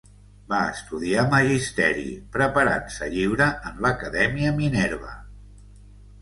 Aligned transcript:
Va 0.51 0.59
estudiar 0.75 1.25
magisteri, 1.33 2.05
preparant-se 2.37 3.11
lliure 3.17 3.51
en 3.73 3.79
l'Acadèmia 3.87 4.55
Minerva. 4.63 5.13